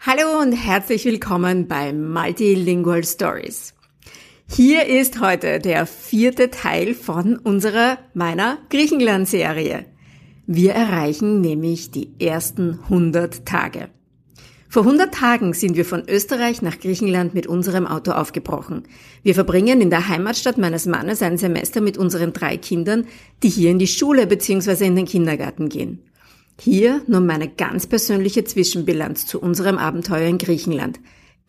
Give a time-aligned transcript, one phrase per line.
[0.00, 3.74] Hallo und herzlich willkommen bei Multilingual Stories.
[4.48, 9.86] Hier ist heute der vierte Teil von unserer meiner Griechenland-Serie.
[10.46, 13.88] Wir erreichen nämlich die ersten 100 Tage.
[14.68, 18.84] Vor 100 Tagen sind wir von Österreich nach Griechenland mit unserem Auto aufgebrochen.
[19.24, 23.08] Wir verbringen in der Heimatstadt meines Mannes ein Semester mit unseren drei Kindern,
[23.42, 24.86] die hier in die Schule bzw.
[24.86, 26.07] in den Kindergarten gehen.
[26.60, 30.98] Hier nun meine ganz persönliche Zwischenbilanz zu unserem Abenteuer in Griechenland.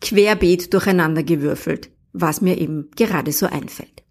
[0.00, 4.04] Querbeet durcheinander gewürfelt, was mir eben gerade so einfällt.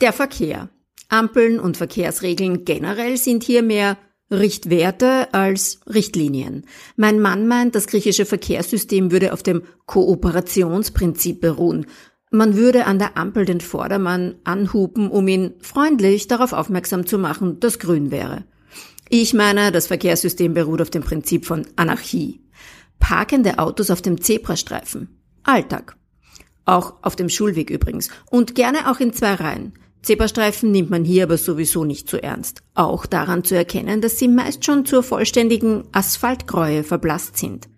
[0.00, 0.70] Der Verkehr.
[1.08, 3.96] Ampeln und Verkehrsregeln generell sind hier mehr
[4.30, 6.66] Richtwerte als Richtlinien.
[6.96, 11.86] Mein Mann meint, das griechische Verkehrssystem würde auf dem Kooperationsprinzip beruhen.
[12.32, 17.60] Man würde an der Ampel den Vordermann anhupen, um ihn freundlich darauf aufmerksam zu machen,
[17.60, 18.44] dass grün wäre.
[19.08, 22.40] Ich meine, das Verkehrssystem beruht auf dem Prinzip von Anarchie.
[22.98, 25.20] Parkende Autos auf dem Zebrastreifen.
[25.44, 25.96] Alltag.
[26.64, 28.10] Auch auf dem Schulweg übrigens.
[28.30, 29.74] Und gerne auch in zwei Reihen.
[30.02, 32.62] Zebrastreifen nimmt man hier aber sowieso nicht zu ernst.
[32.74, 37.68] Auch daran zu erkennen, dass sie meist schon zur vollständigen Asphaltgräue verblasst sind.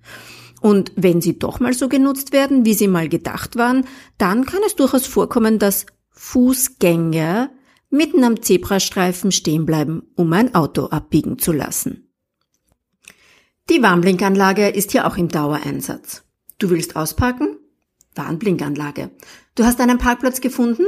[0.61, 3.87] Und wenn sie doch mal so genutzt werden, wie sie mal gedacht waren,
[4.17, 7.51] dann kann es durchaus vorkommen, dass Fußgänger
[7.91, 12.13] mitten am Zebrastreifen stehen bleiben, um ein Auto abbiegen zu lassen.
[13.71, 16.23] Die Warnblinkanlage ist hier auch im Dauereinsatz.
[16.59, 17.59] Du willst ausparken?
[18.15, 19.11] Warnblinkanlage.
[19.55, 20.85] Du hast einen Parkplatz gefunden?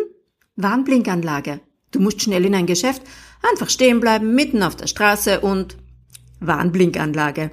[0.56, 1.60] Warnblinkanlage.
[1.90, 3.02] Du musst schnell in ein Geschäft,
[3.42, 5.76] einfach stehen bleiben, mitten auf der Straße und
[6.40, 7.50] Warnblinkanlage.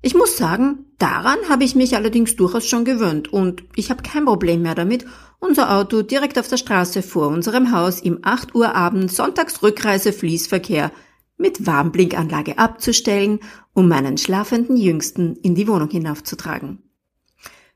[0.00, 4.24] Ich muss sagen, daran habe ich mich allerdings durchaus schon gewöhnt und ich habe kein
[4.24, 5.04] Problem mehr damit,
[5.40, 10.92] unser Auto direkt auf der Straße vor unserem Haus im 8 Uhr Abend Sonntagsrückreise Fließverkehr
[11.36, 13.40] mit Warnblinkanlage abzustellen,
[13.72, 16.82] um meinen schlafenden Jüngsten in die Wohnung hinaufzutragen.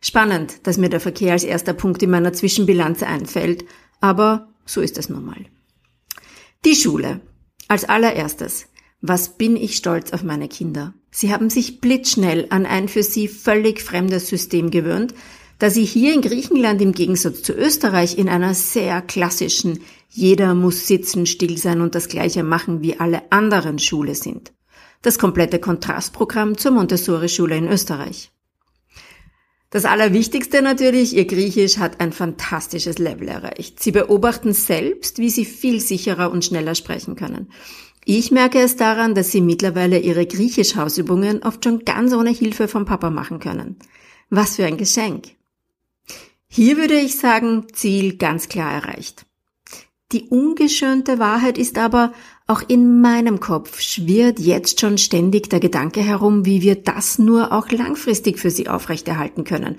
[0.01, 3.65] Spannend, dass mir der Verkehr als erster Punkt in meiner Zwischenbilanz einfällt,
[4.01, 5.47] aber so ist es nun mal.
[6.65, 7.21] Die Schule.
[7.69, 8.67] Als allererstes.
[9.01, 10.95] Was bin ich stolz auf meine Kinder.
[11.15, 15.15] Sie haben sich blitzschnell an ein für sie völlig fremdes System gewöhnt,
[15.59, 20.87] da sie hier in Griechenland im Gegensatz zu Österreich in einer sehr klassischen jeder muss
[20.87, 24.53] sitzen, still sein und das gleiche machen wie alle anderen Schule sind.
[25.03, 28.31] Das komplette Kontrastprogramm zur Montessori-Schule in Österreich.
[29.71, 33.83] Das Allerwichtigste natürlich, ihr Griechisch hat ein fantastisches Level erreicht.
[33.83, 37.51] Sie beobachten selbst, wie sie viel sicherer und schneller sprechen können.
[38.05, 42.85] Ich merke es daran, dass sie mittlerweile ihre Griechisch-Hausübungen oft schon ganz ohne Hilfe vom
[42.85, 43.77] Papa machen können.
[44.29, 45.37] Was für ein Geschenk.
[46.49, 49.25] Hier würde ich sagen, Ziel ganz klar erreicht.
[50.11, 52.13] Die ungeschönte Wahrheit ist aber,
[52.47, 57.53] auch in meinem Kopf schwirrt jetzt schon ständig der Gedanke herum, wie wir das nur
[57.53, 59.79] auch langfristig für sie aufrechterhalten können.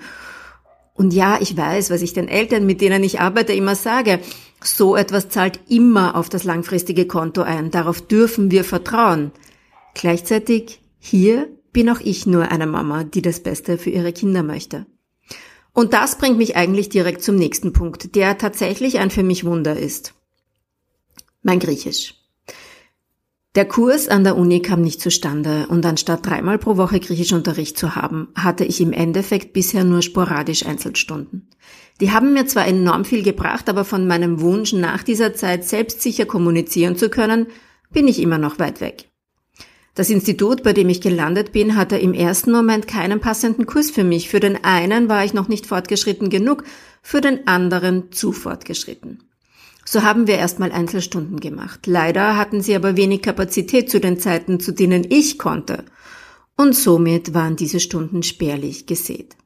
[0.94, 4.20] Und ja, ich weiß, was ich den Eltern, mit denen ich arbeite, immer sage.
[4.64, 7.70] So etwas zahlt immer auf das langfristige Konto ein.
[7.70, 9.30] Darauf dürfen wir vertrauen.
[9.92, 14.86] Gleichzeitig, hier bin auch ich nur eine Mama, die das Beste für ihre Kinder möchte.
[15.74, 19.76] Und das bringt mich eigentlich direkt zum nächsten Punkt, der tatsächlich ein für mich Wunder
[19.76, 20.14] ist.
[21.42, 22.14] Mein Griechisch.
[23.54, 27.94] Der Kurs an der Uni kam nicht zustande und anstatt dreimal pro Woche Griechischunterricht zu
[27.94, 31.48] haben, hatte ich im Endeffekt bisher nur sporadisch Einzelstunden.
[32.00, 36.26] Die haben mir zwar enorm viel gebracht, aber von meinem Wunsch, nach dieser Zeit selbstsicher
[36.26, 37.46] kommunizieren zu können,
[37.92, 39.08] bin ich immer noch weit weg.
[39.94, 44.02] Das Institut, bei dem ich gelandet bin, hatte im ersten Moment keinen passenden Kurs für
[44.02, 44.28] mich.
[44.28, 46.64] Für den einen war ich noch nicht fortgeschritten genug,
[47.02, 49.22] für den anderen zu fortgeschritten.
[49.84, 51.86] So haben wir erstmal Einzelstunden gemacht.
[51.86, 55.84] Leider hatten sie aber wenig Kapazität zu den Zeiten, zu denen ich konnte.
[56.56, 59.36] Und somit waren diese Stunden spärlich gesät.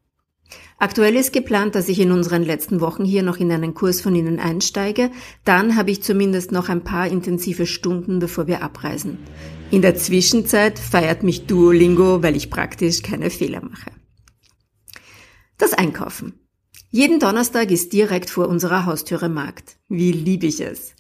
[0.81, 4.15] Aktuell ist geplant, dass ich in unseren letzten Wochen hier noch in einen Kurs von
[4.15, 5.11] Ihnen einsteige.
[5.45, 9.19] Dann habe ich zumindest noch ein paar intensive Stunden, bevor wir abreisen.
[9.73, 13.91] In der Zwischenzeit feiert mich Duolingo, weil ich praktisch keine Fehler mache.
[15.59, 16.38] Das Einkaufen.
[16.91, 19.77] Jeden Donnerstag ist direkt vor unserer Haustüre Markt.
[19.89, 20.95] Wie liebe ich es.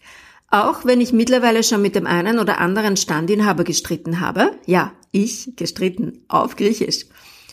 [0.50, 4.50] Auch wenn ich mittlerweile schon mit dem einen oder anderen Standinhaber gestritten habe.
[4.66, 7.06] Ja, ich gestritten auf Griechisch.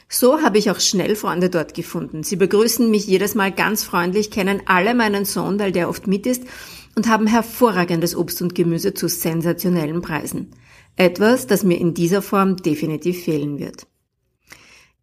[0.09, 2.23] So habe ich auch schnell Freunde dort gefunden.
[2.23, 6.27] Sie begrüßen mich jedes Mal ganz freundlich, kennen alle meinen Sohn, weil der oft mit
[6.27, 6.44] ist,
[6.95, 10.51] und haben hervorragendes Obst und Gemüse zu sensationellen Preisen.
[10.97, 13.88] Etwas, das mir in dieser Form definitiv fehlen wird.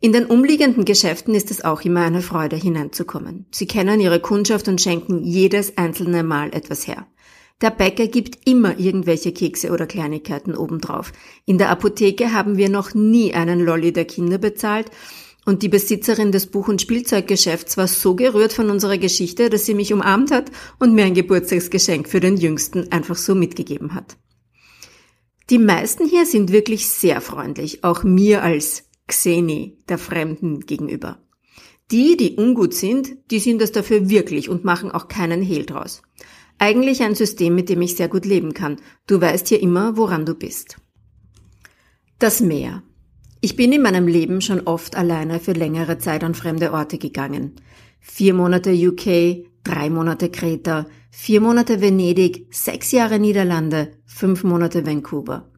[0.04, 3.46] In den umliegenden Geschäften ist es auch immer eine Freude, hineinzukommen.
[3.52, 7.06] Sie kennen ihre Kundschaft und schenken jedes einzelne Mal etwas her.
[7.60, 11.12] Der Bäcker gibt immer irgendwelche Kekse oder Kleinigkeiten obendrauf.
[11.46, 14.90] In der Apotheke haben wir noch nie einen Lolli der Kinder bezahlt
[15.44, 19.74] Und die Besitzerin des Buch- und Spielzeuggeschäfts war so gerührt von unserer Geschichte, dass sie
[19.74, 20.50] mich umarmt hat
[20.80, 24.16] und mir ein Geburtstagsgeschenk für den Jüngsten einfach so mitgegeben hat.
[25.50, 31.18] Die meisten hier sind wirklich sehr freundlich, auch mir als Xeni, der Fremden gegenüber.
[31.90, 36.02] Die, die ungut sind, die sind es dafür wirklich und machen auch keinen Hehl draus.
[36.58, 38.76] Eigentlich ein System, mit dem ich sehr gut leben kann.
[39.06, 40.76] Du weißt hier immer, woran du bist.
[42.18, 42.82] Das Meer.
[43.40, 47.56] Ich bin in meinem Leben schon oft alleine für längere Zeit an fremde Orte gegangen.
[48.00, 55.51] Vier Monate UK, drei Monate Kreta, vier Monate Venedig, sechs Jahre Niederlande, fünf Monate Vancouver.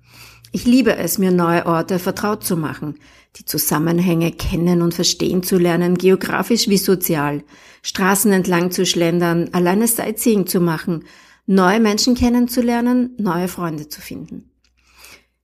[0.54, 3.00] Ich liebe es, mir neue Orte vertraut zu machen,
[3.34, 7.42] die Zusammenhänge kennen und verstehen zu lernen, geografisch wie sozial,
[7.82, 11.06] Straßen entlang zu schlendern, alleine Sightseeing zu machen,
[11.46, 14.52] neue Menschen kennenzulernen, neue Freunde zu finden.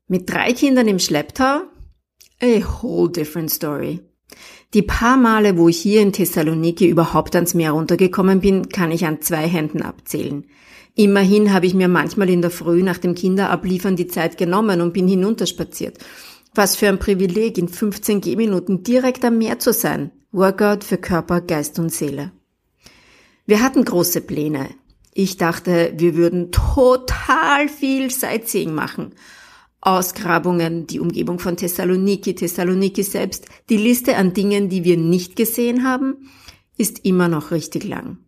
[0.06, 1.62] Mit drei Kindern im Schlepptau
[2.40, 3.98] A whole different story.
[4.72, 9.05] Die paar Male, wo ich hier in Thessaloniki überhaupt ans Meer runtergekommen bin, kann ich
[9.05, 10.44] an zwei Händen abzählen.
[10.94, 14.93] Immerhin habe ich mir manchmal in der Früh nach dem Kinderabliefern die Zeit genommen und
[14.93, 15.99] bin hinunterspaziert.
[16.55, 20.12] Was für ein Privileg, in 15 Gehminuten direkt am Meer zu sein.
[20.31, 22.31] Workout für Körper, Geist und Seele.
[23.46, 24.69] Wir hatten große Pläne.
[25.12, 29.14] Ich dachte, wir würden total viel Sightseeing machen.
[29.80, 35.84] Ausgrabungen, die Umgebung von Thessaloniki, Thessaloniki selbst, die Liste an Dingen, die wir nicht gesehen
[35.84, 36.28] haben,
[36.76, 38.18] ist immer noch richtig lang.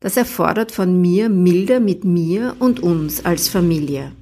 [0.00, 4.12] Das erfordert von mir Milde mit mir und uns als Familie.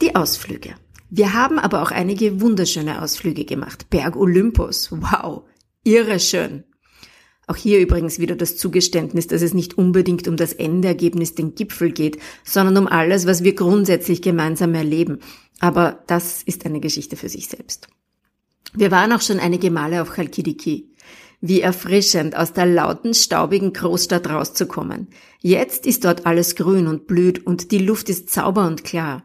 [0.00, 0.74] Die Ausflüge.
[1.10, 3.88] Wir haben aber auch einige wunderschöne Ausflüge gemacht.
[3.88, 4.90] Berg Olympus.
[4.92, 5.44] Wow.
[5.84, 6.64] Irre schön.
[7.48, 11.92] Auch hier übrigens wieder das Zugeständnis, dass es nicht unbedingt um das Endergebnis, den Gipfel
[11.92, 15.20] geht, sondern um alles, was wir grundsätzlich gemeinsam erleben.
[15.58, 17.88] Aber das ist eine Geschichte für sich selbst.
[18.74, 20.90] Wir waren auch schon einige Male auf Chalkidiki.
[21.40, 25.08] Wie erfrischend, aus der lauten, staubigen Großstadt rauszukommen.
[25.40, 29.22] Jetzt ist dort alles grün und blüht und die Luft ist sauber und klar.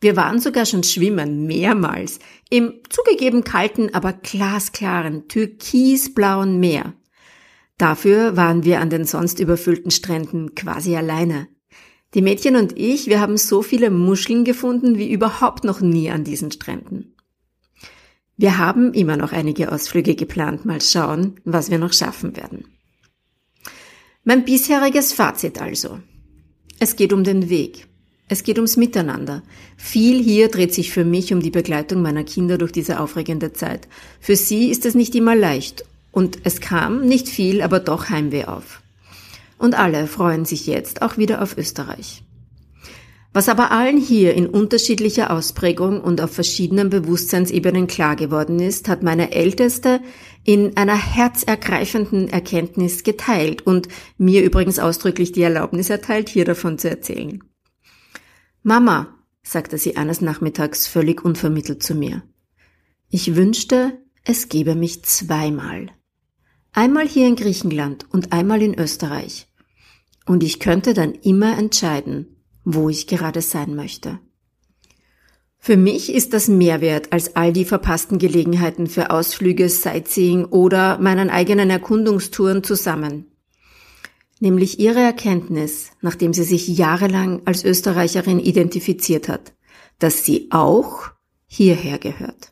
[0.00, 2.18] Wir waren sogar schon schwimmen, mehrmals,
[2.50, 6.94] im zugegeben kalten, aber glasklaren, türkisblauen Meer.
[7.78, 11.48] Dafür waren wir an den sonst überfüllten Stränden quasi alleine.
[12.14, 16.24] Die Mädchen und ich, wir haben so viele Muscheln gefunden wie überhaupt noch nie an
[16.24, 17.14] diesen Stränden.
[18.36, 22.66] Wir haben immer noch einige Ausflüge geplant, mal schauen, was wir noch schaffen werden.
[24.24, 26.00] Mein bisheriges Fazit also.
[26.78, 27.86] Es geht um den Weg.
[28.28, 29.42] Es geht ums Miteinander.
[29.76, 33.88] Viel hier dreht sich für mich um die Begleitung meiner Kinder durch diese aufregende Zeit.
[34.20, 38.44] Für sie ist es nicht immer leicht und es kam nicht viel, aber doch Heimweh
[38.44, 38.82] auf.
[39.58, 42.22] Und alle freuen sich jetzt auch wieder auf Österreich.
[43.34, 49.02] Was aber allen hier in unterschiedlicher Ausprägung und auf verschiedenen Bewusstseinsebenen klar geworden ist, hat
[49.02, 50.00] meine Älteste
[50.44, 53.88] in einer herzergreifenden Erkenntnis geteilt und
[54.18, 57.42] mir übrigens ausdrücklich die Erlaubnis erteilt, hier davon zu erzählen.
[58.62, 62.22] Mama, sagte sie eines Nachmittags völlig unvermittelt zu mir,
[63.08, 65.90] ich wünschte, es gebe mich zweimal.
[66.74, 69.46] Einmal hier in Griechenland und einmal in Österreich.
[70.24, 74.20] Und ich könnte dann immer entscheiden, wo ich gerade sein möchte.
[75.58, 80.98] Für mich ist das mehr wert als all die verpassten Gelegenheiten für Ausflüge, Sightseeing oder
[80.98, 83.26] meinen eigenen Erkundungstouren zusammen.
[84.40, 89.52] Nämlich ihre Erkenntnis, nachdem sie sich jahrelang als Österreicherin identifiziert hat,
[89.98, 91.10] dass sie auch
[91.46, 92.51] hierher gehört.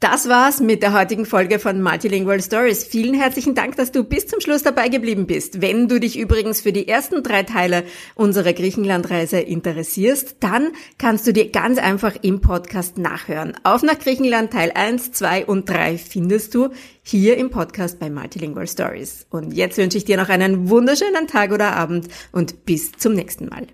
[0.00, 2.84] Das war's mit der heutigen Folge von Multilingual Stories.
[2.84, 5.60] Vielen herzlichen Dank, dass du bis zum Schluss dabei geblieben bist.
[5.60, 7.82] Wenn du dich übrigens für die ersten drei Teile
[8.14, 13.54] unserer Griechenlandreise interessierst, dann kannst du dir ganz einfach im Podcast nachhören.
[13.64, 16.68] Auf nach Griechenland Teil 1, 2 und 3 findest du
[17.02, 19.26] hier im Podcast bei Multilingual Stories.
[19.30, 23.46] Und jetzt wünsche ich dir noch einen wunderschönen Tag oder Abend und bis zum nächsten
[23.46, 23.66] Mal.